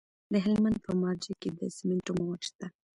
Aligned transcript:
د 0.31 0.33
هلمند 0.45 0.77
په 0.85 0.91
مارجه 1.01 1.33
کې 1.41 1.49
د 1.59 1.61
سمنټو 1.77 2.11
مواد 2.19 2.41
شته. 2.49 2.65